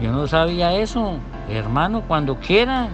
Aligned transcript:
Yo 0.00 0.12
no 0.12 0.26
sabía 0.26 0.74
eso. 0.74 1.18
Hermano, 1.48 2.02
cuando 2.06 2.36
quiera. 2.36 2.88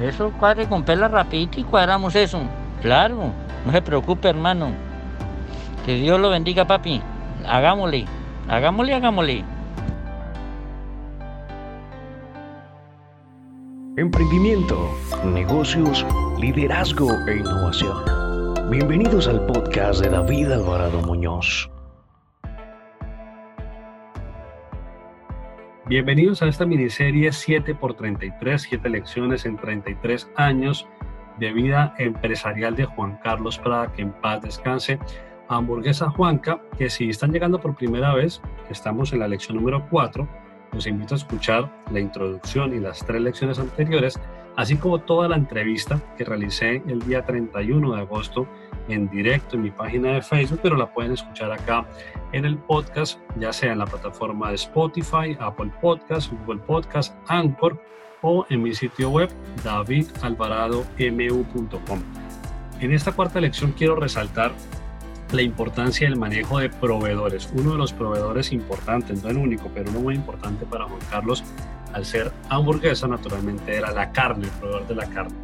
Eso 0.00 0.30
cuadre 0.38 0.66
con 0.68 0.82
pela 0.82 1.08
rapidito 1.08 1.60
y 1.60 1.64
cuadramos 1.64 2.14
eso. 2.14 2.40
Claro, 2.82 3.30
no 3.64 3.72
se 3.72 3.82
preocupe, 3.82 4.28
hermano. 4.28 4.68
Que 5.84 5.94
Dios 5.94 6.20
lo 6.20 6.30
bendiga, 6.30 6.66
papi. 6.66 7.00
Hagámosle, 7.46 8.06
hagámosle, 8.48 8.94
hagámosle. 8.94 9.44
Emprendimiento, 13.96 14.90
negocios, 15.24 16.04
liderazgo 16.38 17.08
e 17.26 17.36
innovación. 17.38 17.96
Bienvenidos 18.70 19.26
al 19.28 19.46
podcast 19.46 20.02
de 20.02 20.10
David 20.10 20.52
Alvarado 20.52 21.00
Muñoz. 21.00 21.70
Bienvenidos 25.88 26.42
a 26.42 26.48
esta 26.48 26.66
miniserie 26.66 27.28
7x33, 27.28 28.58
7 28.58 28.88
lecciones 28.88 29.46
en 29.46 29.56
33 29.56 30.28
años 30.34 30.88
de 31.38 31.52
vida 31.52 31.94
empresarial 31.98 32.74
de 32.74 32.86
Juan 32.86 33.20
Carlos 33.22 33.56
Prada, 33.60 33.92
que 33.92 34.02
en 34.02 34.10
paz 34.10 34.42
descanse. 34.42 34.98
Hamburguesa 35.46 36.10
Juanca, 36.10 36.60
que 36.76 36.90
si 36.90 37.08
están 37.08 37.30
llegando 37.30 37.60
por 37.60 37.76
primera 37.76 38.12
vez, 38.14 38.42
estamos 38.68 39.12
en 39.12 39.20
la 39.20 39.28
lección 39.28 39.58
número 39.58 39.86
4, 39.88 40.28
los 40.72 40.88
invito 40.88 41.14
a 41.14 41.18
escuchar 41.18 41.70
la 41.92 42.00
introducción 42.00 42.74
y 42.74 42.80
las 42.80 43.06
tres 43.06 43.22
lecciones 43.22 43.60
anteriores, 43.60 44.18
así 44.56 44.76
como 44.76 45.00
toda 45.00 45.28
la 45.28 45.36
entrevista 45.36 46.00
que 46.16 46.24
realicé 46.24 46.82
el 46.88 47.00
día 47.00 47.24
31 47.24 47.94
de 47.94 48.00
agosto 48.00 48.48
en 48.88 49.08
directo 49.08 49.56
en 49.56 49.62
mi 49.62 49.70
página 49.70 50.12
de 50.12 50.22
Facebook, 50.22 50.60
pero 50.62 50.76
la 50.76 50.92
pueden 50.92 51.12
escuchar 51.12 51.50
acá 51.52 51.86
en 52.32 52.44
el 52.44 52.56
podcast, 52.56 53.20
ya 53.38 53.52
sea 53.52 53.72
en 53.72 53.78
la 53.78 53.86
plataforma 53.86 54.48
de 54.50 54.56
Spotify, 54.56 55.36
Apple 55.40 55.70
Podcast, 55.80 56.32
Google 56.32 56.60
Podcast, 56.60 57.14
Anchor 57.28 57.80
o 58.22 58.46
en 58.48 58.62
mi 58.62 58.74
sitio 58.74 59.10
web 59.10 59.30
davidalvaradomu.com. 59.62 62.02
En 62.80 62.92
esta 62.92 63.12
cuarta 63.12 63.40
lección 63.40 63.72
quiero 63.72 63.96
resaltar 63.96 64.52
la 65.32 65.42
importancia 65.42 66.08
del 66.08 66.16
manejo 66.18 66.58
de 66.58 66.70
proveedores. 66.70 67.50
Uno 67.54 67.72
de 67.72 67.78
los 67.78 67.92
proveedores 67.92 68.52
importantes, 68.52 69.24
no 69.24 69.30
el 69.30 69.38
único, 69.38 69.68
pero 69.74 69.90
uno 69.90 70.00
muy 70.00 70.14
importante 70.14 70.64
para 70.66 70.84
Juan 70.84 71.00
Carlos, 71.10 71.42
al 71.96 72.04
ser 72.04 72.30
hamburguesa, 72.50 73.08
naturalmente 73.08 73.74
era 73.74 73.90
la 73.90 74.12
carne, 74.12 74.44
el 74.44 74.50
proveedor 74.52 74.86
de 74.86 74.94
la 74.94 75.06
carne 75.06 75.34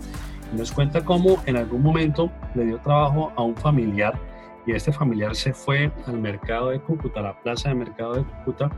nos 0.52 0.72
cuenta 0.72 1.04
cómo 1.04 1.42
en 1.46 1.56
algún 1.56 1.82
momento 1.82 2.30
le 2.54 2.64
dio 2.66 2.78
trabajo 2.78 3.32
a 3.36 3.42
un 3.42 3.56
familiar 3.56 4.18
y 4.66 4.72
este 4.72 4.92
familiar 4.92 5.34
se 5.34 5.52
fue 5.52 5.90
al 6.06 6.18
mercado 6.18 6.70
de 6.70 6.80
Cúcuta, 6.80 7.20
a 7.20 7.22
la 7.24 7.40
plaza 7.40 7.70
de 7.70 7.74
mercado 7.74 8.14
de 8.14 8.24
Cúcuta, 8.24 8.70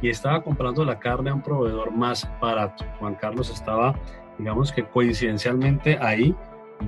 y 0.00 0.08
estaba 0.08 0.42
comprando 0.42 0.84
la 0.84 0.98
carne 0.98 1.30
a 1.30 1.34
un 1.34 1.42
proveedor 1.42 1.90
más 1.90 2.26
barato. 2.40 2.86
Juan 2.98 3.14
Carlos 3.16 3.50
estaba, 3.50 3.94
digamos 4.38 4.72
que 4.72 4.84
coincidencialmente 4.84 5.98
ahí, 6.00 6.34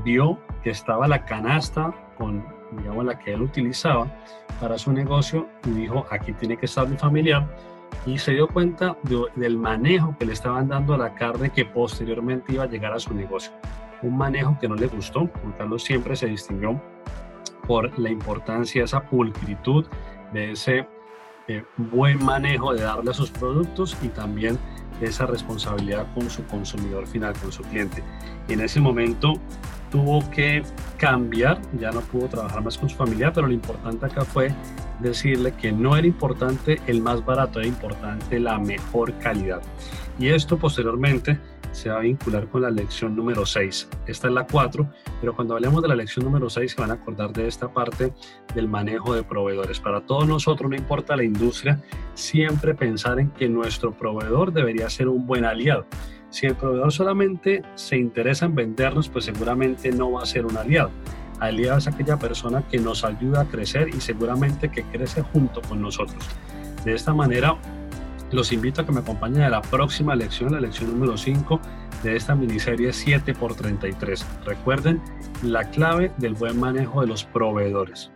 vio 0.05 0.39
que 0.62 0.70
estaba 0.70 1.06
la 1.06 1.25
canasta 1.25 1.92
con, 2.17 2.47
digamos, 2.78 3.05
la 3.05 3.19
que 3.19 3.34
él 3.34 3.42
utilizaba 3.42 4.06
para 4.59 4.78
su 4.78 4.92
negocio 4.92 5.48
y 5.67 5.70
dijo, 5.70 6.06
aquí 6.11 6.33
tiene 6.33 6.56
que 6.56 6.65
estar 6.67 6.89
mi 6.89 6.97
familiar, 6.97 7.47
y 8.07 8.19
se 8.19 8.33
dio 8.33 8.49
cuenta 8.49 8.97
del 9.37 9.57
manejo 9.57 10.17
que 10.19 10.27
le 10.27 10.33
estaban 10.33 10.69
dando 10.69 10.95
a 10.95 10.99
la 10.99 11.15
carne 11.15 11.51
que 11.51 11.65
posteriormente 11.65 12.53
iba 12.53 12.65
a 12.65 12.69
llegar 12.69 12.93
a 12.93 12.99
su 12.99 13.15
negocio 13.15 13.53
un 14.03 14.17
manejo 14.17 14.57
que 14.61 14.69
no 14.69 14.75
le 14.75 14.87
gustó. 14.87 15.29
Juan 15.41 15.53
Carlos 15.59 15.83
siempre 15.83 16.17
se 16.17 16.27
distinguió 16.27 16.81
por 17.67 17.97
la 17.99 18.11
importancia, 18.11 18.85
esa 18.85 19.03
pulcritud, 19.03 19.87
de 20.33 20.53
ese 20.53 20.87
eh, 21.49 21.65
buen 21.77 22.25
manejo 22.25 22.73
de 22.73 22.83
darle 22.83 23.11
a 23.11 23.15
sus 23.15 23.31
productos 23.31 23.97
y 24.03 24.09
también 24.09 24.59
de 25.01 25.07
esa 25.07 25.27
responsabilidad 25.27 26.07
con 26.15 26.29
su 26.31 26.45
consumidor 26.47 27.07
final, 27.07 27.35
con 27.41 27.53
su 27.53 27.63
cliente. 27.65 28.03
Y 28.49 28.55
en 28.55 28.61
ese 28.61 28.81
momento 28.81 29.35
tuvo 29.91 30.29
que 30.31 30.62
cambiar, 30.97 31.61
ya 31.78 31.91
no 31.91 32.01
pudo 32.01 32.28
trabajar 32.28 32.62
más 32.62 32.78
con 32.78 32.89
su 32.89 32.97
familia, 32.97 33.33
pero 33.33 33.47
lo 33.47 33.53
importante 33.53 34.06
acá 34.06 34.25
fue 34.25 34.53
decirle 35.01 35.53
que 35.53 35.73
no 35.73 35.97
era 35.97 36.06
importante 36.06 36.81
el 36.87 37.01
más 37.01 37.25
barato, 37.25 37.59
era 37.59 37.69
importante 37.69 38.39
la 38.39 38.59
mejor 38.59 39.12
calidad. 39.19 39.62
Y 40.19 40.29
esto 40.29 40.59
posteriormente 40.59 41.39
se 41.73 41.89
va 41.89 41.99
a 41.99 42.00
vincular 42.00 42.49
con 42.49 42.62
la 42.62 42.71
lección 42.71 43.15
número 43.15 43.47
6. 43.47 43.89
Esta 44.06 44.29
es 44.29 44.34
la 44.34 44.47
4, 44.47 44.87
pero 45.21 45.34
cuando 45.34 45.55
hablemos 45.55 45.83
de 45.83 45.89
la 45.89 45.95
lección 45.95 46.25
número 46.25 46.50
6 46.50 46.73
se 46.73 46.81
van 46.81 46.91
a 46.91 46.95
acordar 46.95 47.33
de 47.33 47.47
esta 47.47 47.73
parte 47.73 48.12
del 48.55 48.69
manejo 48.69 49.15
de 49.15 49.23
proveedores. 49.23 49.81
Para 49.81 50.00
todos 50.00 50.27
nosotros, 50.27 50.71
no 50.71 50.77
importa 50.77 51.17
la 51.17 51.25
industria, 51.25 51.81
siempre 52.15 52.75
pensar 52.75 53.21
en 53.21 53.31
que 53.31 53.49
nuestro 53.49 53.93
proveedor 53.93 54.53
debería 54.53 54.91
ser 54.91 55.09
un 55.09 55.27
buen 55.27 55.45
aliado. 55.45 55.87
Si 56.31 56.47
el 56.47 56.55
proveedor 56.55 56.93
solamente 56.93 57.63
se 57.75 57.97
interesa 57.97 58.47
en 58.47 58.55
vendernos, 58.55 59.09
pues 59.09 59.25
seguramente 59.25 59.91
no 59.91 60.13
va 60.13 60.23
a 60.23 60.27
ser 60.27 60.47
un 60.47 60.57
aliado. 60.57 60.91
Aliado 61.41 61.79
es 61.79 61.89
aquella 61.89 62.19
persona 62.19 62.63
que 62.69 62.79
nos 62.79 63.05
ayuda 63.05 63.43
a 63.43 63.45
crecer 63.47 63.89
y 63.89 64.01
seguramente 64.01 64.71
que 64.71 64.85
crece 64.85 65.23
junto 65.23 65.61
con 65.63 65.81
nosotros. 65.83 66.23
De 66.85 66.95
esta 66.95 67.13
manera, 67.13 67.57
los 68.31 68.53
invito 68.53 68.83
a 68.83 68.87
que 68.87 68.93
me 68.93 69.01
acompañen 69.01 69.43
a 69.43 69.49
la 69.49 69.61
próxima 69.61 70.15
lección, 70.15 70.53
la 70.53 70.61
lección 70.61 70.93
número 70.93 71.17
5 71.17 71.61
de 72.05 72.17
esta 72.17 72.35
miniserie 72.35 72.93
7 72.93 73.33
x 73.33 73.57
33. 73.57 74.27
Recuerden 74.45 75.03
la 75.43 75.65
clave 75.71 76.12
del 76.19 76.35
buen 76.35 76.59
manejo 76.59 77.01
de 77.01 77.09
los 77.09 77.25
proveedores. 77.25 78.11